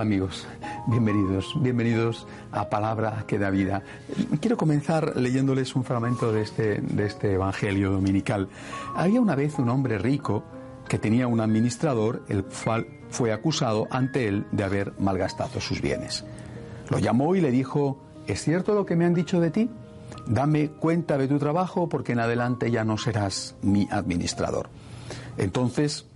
Amigos, 0.00 0.46
bienvenidos, 0.86 1.52
bienvenidos 1.60 2.26
a 2.52 2.70
Palabra 2.70 3.24
que 3.26 3.38
da 3.38 3.50
vida. 3.50 3.82
Quiero 4.40 4.56
comenzar 4.56 5.14
leyéndoles 5.14 5.76
un 5.76 5.84
fragmento 5.84 6.32
de 6.32 6.40
este, 6.40 6.80
de 6.80 7.04
este 7.04 7.34
Evangelio 7.34 7.92
dominical. 7.92 8.48
Había 8.96 9.20
una 9.20 9.34
vez 9.34 9.58
un 9.58 9.68
hombre 9.68 9.98
rico 9.98 10.42
que 10.88 10.98
tenía 10.98 11.26
un 11.26 11.38
administrador, 11.38 12.24
el 12.30 12.44
cual 12.44 12.86
fue 13.10 13.30
acusado 13.30 13.88
ante 13.90 14.26
él 14.26 14.46
de 14.52 14.64
haber 14.64 14.94
malgastado 14.98 15.60
sus 15.60 15.82
bienes. 15.82 16.24
Lo 16.88 16.98
llamó 16.98 17.36
y 17.36 17.42
le 17.42 17.50
dijo, 17.50 18.02
¿es 18.26 18.42
cierto 18.42 18.74
lo 18.74 18.86
que 18.86 18.96
me 18.96 19.04
han 19.04 19.12
dicho 19.12 19.38
de 19.38 19.50
ti? 19.50 19.68
Dame 20.26 20.70
cuenta 20.70 21.18
de 21.18 21.28
tu 21.28 21.38
trabajo 21.38 21.90
porque 21.90 22.12
en 22.12 22.20
adelante 22.20 22.70
ya 22.70 22.84
no 22.84 22.96
serás 22.96 23.54
mi 23.60 23.86
administrador. 23.90 24.70
Entonces 25.36 26.06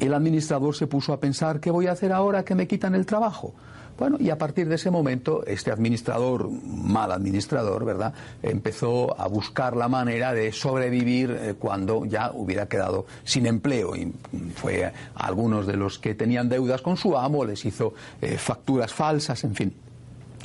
el 0.00 0.14
administrador 0.14 0.74
se 0.74 0.86
puso 0.86 1.12
a 1.12 1.20
pensar, 1.20 1.60
¿qué 1.60 1.70
voy 1.70 1.86
a 1.86 1.92
hacer 1.92 2.12
ahora 2.12 2.44
que 2.44 2.54
me 2.54 2.66
quitan 2.66 2.94
el 2.94 3.06
trabajo? 3.06 3.54
Bueno, 3.98 4.16
y 4.20 4.30
a 4.30 4.38
partir 4.38 4.68
de 4.68 4.76
ese 4.76 4.92
momento, 4.92 5.44
este 5.44 5.72
administrador, 5.72 6.48
mal 6.48 7.10
administrador, 7.10 7.84
¿verdad?, 7.84 8.14
empezó 8.44 9.20
a 9.20 9.26
buscar 9.26 9.76
la 9.76 9.88
manera 9.88 10.32
de 10.32 10.52
sobrevivir 10.52 11.30
eh, 11.32 11.54
cuando 11.58 12.04
ya 12.04 12.30
hubiera 12.32 12.68
quedado 12.68 13.06
sin 13.24 13.46
empleo. 13.46 13.96
Y 13.96 14.12
fue 14.54 14.84
a 14.84 14.92
algunos 15.16 15.66
de 15.66 15.76
los 15.76 15.98
que 15.98 16.14
tenían 16.14 16.48
deudas 16.48 16.80
con 16.80 16.96
su 16.96 17.16
amo, 17.16 17.44
les 17.44 17.64
hizo 17.64 17.92
eh, 18.22 18.38
facturas 18.38 18.94
falsas, 18.94 19.42
en 19.42 19.56
fin. 19.56 19.74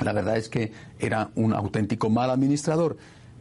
La 0.04 0.14
verdad 0.14 0.38
es 0.38 0.50
que 0.50 0.72
era 0.98 1.30
un 1.36 1.54
auténtico 1.54 2.10
mal 2.10 2.32
administrador. 2.32 2.98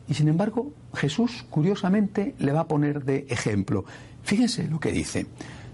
Y 0.09 0.13
sin 0.13 0.29
embargo, 0.29 0.73
Jesús, 0.95 1.47
curiosamente, 1.49 2.35
le 2.39 2.53
va 2.53 2.61
a 2.61 2.69
poner 2.69 3.03
de 3.05 3.27
ejemplo. 3.31 3.87
Fíjense 4.25 4.69
lo 4.69 4.79
que 4.79 4.93
dice. 4.93 5.27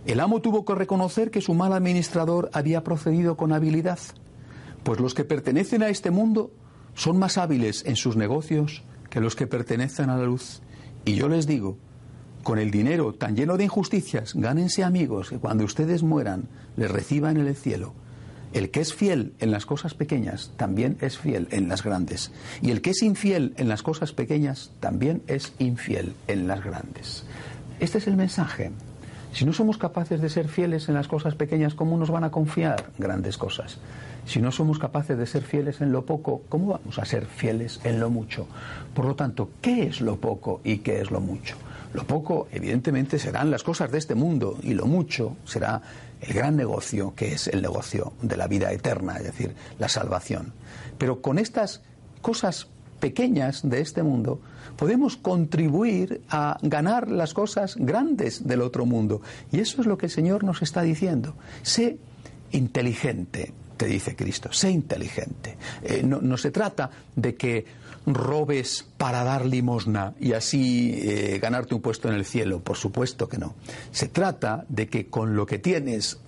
El 0.09 0.21
amo 0.21 0.41
tuvo 0.41 0.65
que 0.65 0.75
reconocer 0.75 1.31
que 1.31 1.43
su 1.43 1.53
mal 1.53 1.75
administrador 1.75 2.49
había 2.55 2.83
procedido 2.83 3.37
con 3.37 3.53
habilidad, 3.53 3.99
pues 4.83 5.01
los 5.01 5.13
que 5.13 5.25
pertenecen 5.25 5.83
a 5.83 5.91
este 5.91 6.11
mundo 6.11 6.51
son 6.95 7.19
más 7.19 7.37
hábiles 7.37 7.85
en 7.85 7.95
sus 7.95 8.17
negocios 8.17 8.83
que 9.11 9.21
los 9.21 9.37
que 9.37 9.47
pertenecen 9.47 10.09
a 10.09 10.17
la 10.17 10.25
luz. 10.25 10.63
Y 11.05 11.15
yo 11.15 11.29
les 11.29 11.47
digo, 11.47 11.77
con 12.43 12.59
el 12.59 12.71
dinero 12.71 13.13
tan 13.13 13.37
lleno 13.37 13.59
de 13.59 13.65
injusticias, 13.65 14.33
gánense 14.35 14.83
amigos 14.83 15.29
que 15.29 15.37
cuando 15.37 15.65
ustedes 15.65 16.03
mueran 16.03 16.49
les 16.77 16.91
reciban 16.91 17.37
en 17.37 17.47
el 17.47 17.55
cielo. 17.55 17.93
El 18.55 18.71
que 18.71 18.81
es 18.81 18.95
fiel 18.95 19.35
en 19.41 19.51
las 19.51 19.67
cosas 19.67 19.93
pequeñas 19.93 20.53
también 20.57 20.97
es 21.03 21.19
fiel 21.19 21.49
en 21.51 21.69
las 21.69 21.83
grandes. 21.85 22.33
Y 22.63 22.71
el 22.71 22.81
que 22.81 22.91
es 22.91 23.03
infiel 23.03 23.53
en 23.59 23.69
las 23.69 23.83
cosas 23.83 24.15
pequeñas 24.15 24.73
también 24.81 25.21
es 25.27 25.53
infiel 25.59 26.15
en 26.29 26.47
las 26.47 26.65
grandes. 26.65 27.27
Este 27.79 27.99
es 27.99 28.07
el 28.07 28.17
mensaje. 28.17 28.73
Si 29.33 29.45
no 29.45 29.53
somos 29.53 29.79
capaces 29.79 30.21
de 30.21 30.29
ser 30.29 30.49
fieles 30.49 30.89
en 30.89 30.95
las 30.95 31.07
cosas 31.07 31.35
pequeñas, 31.35 31.75
¿cómo 31.75 31.97
nos 31.97 32.11
van 32.11 32.25
a 32.25 32.31
confiar 32.31 32.91
grandes 32.99 33.37
cosas? 33.37 33.79
Si 34.27 34.41
no 34.41 34.53
somos 34.53 34.79
capaces 34.79 35.17
de 35.17 35.27
ser 35.27 35.43
fieles 35.43 35.81
en 35.81 35.93
lo 35.93 36.05
poco, 36.05 36.43
¿cómo 36.49 36.69
vamos 36.69 36.99
a 36.99 37.05
ser 37.05 37.27
fieles 37.27 37.81
en 37.85 38.01
lo 38.01 38.11
mucho? 38.11 38.47
Por 38.95 39.05
lo 39.05 39.15
tanto, 39.15 39.51
¿qué 39.63 39.85
es 39.85 40.01
lo 40.01 40.17
poco 40.17 40.61
y 40.65 40.79
qué 40.79 41.01
es 41.01 41.11
lo 41.11 41.21
mucho? 41.21 41.57
Lo 41.95 42.05
poco, 42.05 42.49
evidentemente, 42.53 43.19
serán 43.19 43.51
las 43.51 43.63
cosas 43.63 43.91
de 43.91 43.99
este 43.99 44.15
mundo 44.15 44.59
y 44.63 44.75
lo 44.75 44.87
mucho 44.87 45.37
será 45.45 45.81
el 46.21 46.35
gran 46.35 46.57
negocio 46.57 47.15
que 47.15 47.33
es 47.33 47.49
el 47.49 47.63
negocio 47.63 48.13
de 48.21 48.37
la 48.37 48.49
vida 48.49 48.73
eterna, 48.73 49.17
es 49.17 49.25
decir, 49.25 49.55
la 49.79 49.89
salvación. 49.89 50.53
Pero 50.99 51.23
con 51.23 51.39
estas 51.39 51.81
cosas 52.21 52.69
pequeñas 53.01 53.69
de 53.69 53.81
este 53.81 54.03
mundo, 54.03 54.41
podemos 54.77 55.17
contribuir 55.17 56.23
a 56.29 56.59
ganar 56.63 57.11
las 57.11 57.35
cosas 57.35 57.77
grandes 57.77 58.47
del 58.47 58.63
otro 58.63 58.87
mundo. 58.87 59.23
Y 59.51 59.61
eso 59.61 59.81
es 59.81 59.87
lo 59.87 59.99
que 59.99 60.07
el 60.07 60.13
Señor 60.13 60.45
nos 60.45 60.63
está 60.63 60.83
diciendo. 60.83 61.35
Sé 61.63 61.99
inteligente, 62.53 63.53
te 63.77 63.87
dice 63.87 64.17
Cristo, 64.17 64.53
sé 64.53 64.71
inteligente. 64.71 65.57
Eh, 65.83 66.03
no, 66.05 66.37
se 66.37 66.51
trata 66.51 66.91
de 67.15 67.35
que 67.35 67.65
robes 68.15 68.87
para 68.97 69.25
dar 69.25 69.47
limosna 69.47 70.15
y 70.21 70.33
así 70.33 71.01
eh, 71.03 71.39
ganarte 71.41 71.75
un 71.75 71.81
puesto 71.81 72.09
en 72.09 72.15
el 72.15 72.25
cielo, 72.25 72.61
por 72.61 72.77
supuesto 72.77 73.29
que 73.29 73.39
no. 73.39 73.55
Se 73.91 74.09
trata 74.09 74.65
de 74.69 74.89
que 74.89 75.07
con 75.09 75.37
lo 75.37 75.47
que 75.47 75.59
tienes 75.59 76.19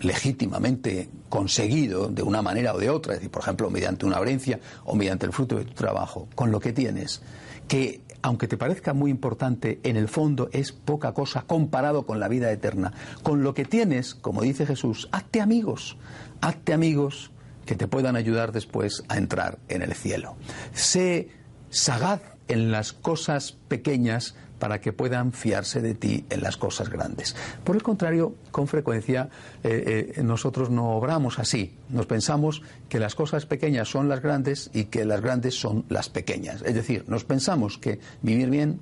legítimamente 0.00 1.08
conseguido 1.28 2.08
de 2.08 2.22
una 2.22 2.42
manera 2.42 2.74
o 2.74 2.78
de 2.78 2.90
otra, 2.90 3.14
es 3.14 3.20
decir, 3.20 3.30
por 3.30 3.42
ejemplo, 3.42 3.70
mediante 3.70 4.06
una 4.06 4.18
herencia 4.18 4.60
o 4.84 4.94
mediante 4.94 5.26
el 5.26 5.32
fruto 5.32 5.56
de 5.56 5.64
tu 5.64 5.74
trabajo, 5.74 6.28
con 6.34 6.50
lo 6.50 6.60
que 6.60 6.72
tienes, 6.72 7.22
que 7.68 8.00
aunque 8.22 8.46
te 8.46 8.56
parezca 8.56 8.92
muy 8.92 9.10
importante, 9.10 9.80
en 9.82 9.96
el 9.96 10.08
fondo 10.08 10.48
es 10.52 10.72
poca 10.72 11.12
cosa 11.12 11.42
comparado 11.42 12.06
con 12.06 12.20
la 12.20 12.28
vida 12.28 12.52
eterna. 12.52 12.92
Con 13.22 13.42
lo 13.42 13.52
que 13.52 13.64
tienes, 13.64 14.14
como 14.14 14.42
dice 14.42 14.64
Jesús, 14.64 15.08
hazte 15.10 15.40
amigos, 15.40 15.96
hazte 16.40 16.72
amigos 16.72 17.32
que 17.66 17.74
te 17.74 17.88
puedan 17.88 18.16
ayudar 18.16 18.52
después 18.52 19.04
a 19.08 19.16
entrar 19.16 19.58
en 19.68 19.82
el 19.82 19.94
cielo. 19.94 20.36
Sé 20.72 21.30
sagaz 21.70 22.20
en 22.48 22.70
las 22.70 22.92
cosas 22.92 23.56
pequeñas 23.68 24.34
para 24.62 24.80
que 24.80 24.92
puedan 24.92 25.32
fiarse 25.32 25.80
de 25.80 25.94
ti 25.94 26.24
en 26.30 26.40
las 26.40 26.56
cosas 26.56 26.88
grandes. 26.88 27.34
Por 27.64 27.74
el 27.74 27.82
contrario, 27.82 28.36
con 28.52 28.68
frecuencia 28.68 29.28
eh, 29.64 30.12
eh, 30.16 30.22
nosotros 30.22 30.70
no 30.70 30.90
obramos 30.90 31.40
así. 31.40 31.76
Nos 31.88 32.06
pensamos 32.06 32.62
que 32.88 33.00
las 33.00 33.16
cosas 33.16 33.44
pequeñas 33.44 33.88
son 33.88 34.08
las 34.08 34.22
grandes 34.22 34.70
y 34.72 34.84
que 34.84 35.04
las 35.04 35.20
grandes 35.20 35.58
son 35.58 35.84
las 35.88 36.10
pequeñas. 36.10 36.62
Es 36.62 36.74
decir, 36.74 37.04
nos 37.08 37.24
pensamos 37.24 37.76
que 37.76 37.98
vivir 38.22 38.50
bien, 38.50 38.80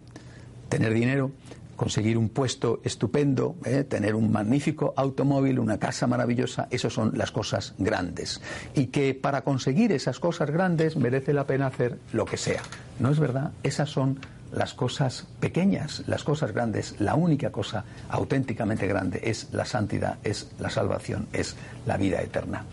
tener 0.69 0.93
dinero, 0.93 1.31
conseguir 1.81 2.19
un 2.19 2.29
puesto 2.29 2.83
estupendo, 2.85 3.57
eh, 3.65 3.85
tener 3.85 4.15
un 4.15 4.31
magnífico 4.31 4.93
automóvil, 4.99 5.59
una 5.59 5.79
casa 5.79 6.07
maravillosa, 6.07 6.69
esas 6.71 6.93
son 6.93 7.17
las 7.17 7.31
cosas 7.31 7.73
grandes. 7.79 8.43
Y 8.75 8.89
que 8.89 9.15
para 9.15 9.45
conseguir 9.45 9.91
esas 9.91 10.21
cosas 10.21 10.51
grandes 10.51 10.97
merece 10.97 11.33
la 11.33 11.47
pena 11.47 11.69
hacer 11.69 11.97
lo 12.13 12.27
que 12.27 12.37
sea. 12.37 12.61
¿No 12.99 13.11
es 13.11 13.19
verdad? 13.19 13.53
Esas 13.63 13.89
son 13.89 14.21
las 14.53 14.75
cosas 14.75 15.27
pequeñas, 15.41 16.03
las 16.07 16.23
cosas 16.23 16.53
grandes, 16.53 17.01
la 17.01 17.15
única 17.15 17.51
cosa 17.51 17.87
auténticamente 18.11 18.87
grande 18.87 19.23
es 19.25 19.49
la 19.53 19.65
santidad, 19.65 20.19
es 20.23 20.51
la 20.59 20.69
salvación, 20.69 21.29
es 21.33 21.57
la 21.87 21.97
vida 21.97 22.21
eterna. 22.21 22.67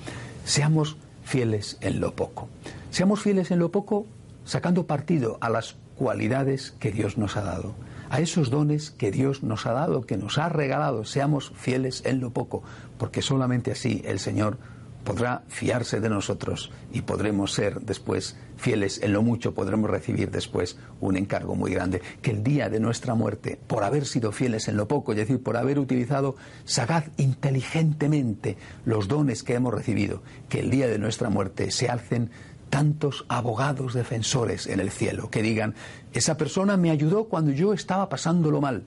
Seamos 0.44 0.97
fieles 1.24 1.78
en 1.79 2.01
lo 2.01 2.13
poco. 2.13 2.50
Seamos 2.91 3.22
fieles 3.22 3.51
en 3.51 3.59
lo 3.59 3.72
poco 3.72 4.06
sacando 4.47 4.87
partido 4.87 5.37
a 5.41 5.49
las 5.49 5.75
cualidades 5.95 6.71
que 6.79 6.91
Dios 6.91 7.17
nos 7.17 7.35
ha 7.35 7.41
dado, 7.41 7.75
a 8.09 8.21
esos 8.21 8.49
dones 8.49 8.91
que 8.91 9.11
Dios 9.11 9.43
nos 9.43 9.65
ha 9.65 9.73
dado, 9.73 10.01
que 10.05 10.17
nos 10.17 10.37
ha 10.37 10.47
regalado. 10.47 11.03
Seamos 11.03 11.51
fieles 11.55 12.01
en 12.05 12.21
lo 12.21 12.31
poco, 12.31 12.63
porque 12.97 13.21
solamente 13.21 13.71
así 13.71 14.01
el 14.05 14.19
Señor 14.19 14.57
podrá 15.03 15.43
fiarse 15.47 15.99
de 15.99 16.09
nosotros 16.09 16.71
y 16.91 17.01
podremos 17.01 17.53
ser 17.53 17.81
después 17.81 18.37
fieles 18.57 19.01
en 19.01 19.13
lo 19.13 19.21
mucho, 19.21 19.53
podremos 19.53 19.89
recibir 19.89 20.31
después 20.31 20.77
un 20.99 21.17
encargo 21.17 21.55
muy 21.55 21.71
grande. 21.71 22.01
Que 22.21 22.31
el 22.31 22.43
día 22.43 22.69
de 22.69 22.79
nuestra 22.79 23.15
muerte, 23.15 23.59
por 23.67 23.83
haber 23.83 24.05
sido 24.05 24.31
fieles 24.31 24.67
en 24.67 24.77
lo 24.77 24.87
poco, 24.87 25.11
es 25.11 25.17
decir, 25.17 25.41
por 25.41 25.57
haber 25.57 25.79
utilizado 25.79 26.35
sagaz, 26.65 27.09
inteligentemente 27.17 28.57
los 28.85 29.07
dones 29.07 29.43
que 29.43 29.55
hemos 29.55 29.73
recibido, 29.73 30.23
que 30.50 30.59
el 30.59 30.69
día 30.69 30.88
de 30.88 31.00
nuestra 31.00 31.29
muerte 31.29 31.71
se 31.71 31.89
alcen 31.89 32.29
tantos 32.69 33.25
abogados 33.29 33.93
defensores 33.93 34.67
en 34.67 34.79
el 34.79 34.91
cielo 34.91 35.29
que 35.29 35.41
digan, 35.41 35.75
esa 36.13 36.37
persona 36.37 36.77
me 36.77 36.91
ayudó 36.91 37.25
cuando 37.25 37.51
yo 37.51 37.73
estaba 37.73 38.09
pasándolo 38.09 38.61
mal 38.61 38.83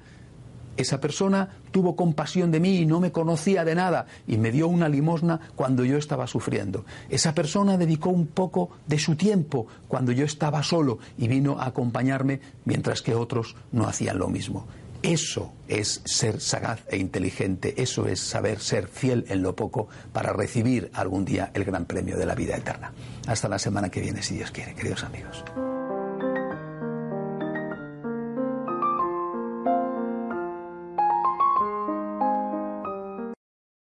esa 0.80 1.00
persona 1.00 1.48
tuvo 1.70 1.94
compasión 1.94 2.50
de 2.50 2.60
mí 2.60 2.78
y 2.78 2.86
no 2.86 3.00
me 3.00 3.12
conocía 3.12 3.64
de 3.64 3.74
nada 3.74 4.06
y 4.26 4.38
me 4.38 4.50
dio 4.50 4.68
una 4.68 4.88
limosna 4.88 5.40
cuando 5.54 5.84
yo 5.84 5.96
estaba 5.96 6.26
sufriendo. 6.26 6.84
Esa 7.08 7.34
persona 7.34 7.76
dedicó 7.76 8.10
un 8.10 8.26
poco 8.26 8.70
de 8.86 8.98
su 8.98 9.16
tiempo 9.16 9.66
cuando 9.88 10.12
yo 10.12 10.24
estaba 10.24 10.62
solo 10.62 10.98
y 11.18 11.28
vino 11.28 11.58
a 11.58 11.66
acompañarme 11.66 12.40
mientras 12.64 13.02
que 13.02 13.14
otros 13.14 13.56
no 13.72 13.86
hacían 13.86 14.18
lo 14.18 14.28
mismo. 14.28 14.66
Eso 15.02 15.52
es 15.66 16.02
ser 16.04 16.40
sagaz 16.40 16.82
e 16.88 16.98
inteligente, 16.98 17.74
eso 17.78 18.06
es 18.06 18.20
saber 18.20 18.60
ser 18.60 18.86
fiel 18.86 19.24
en 19.28 19.42
lo 19.42 19.56
poco 19.56 19.88
para 20.12 20.32
recibir 20.32 20.90
algún 20.92 21.24
día 21.24 21.50
el 21.54 21.64
gran 21.64 21.86
premio 21.86 22.18
de 22.18 22.26
la 22.26 22.34
vida 22.34 22.56
eterna. 22.56 22.92
Hasta 23.26 23.48
la 23.48 23.58
semana 23.58 23.88
que 23.88 24.00
viene, 24.00 24.22
si 24.22 24.34
Dios 24.34 24.50
quiere, 24.50 24.74
queridos 24.74 25.04
amigos. 25.04 25.42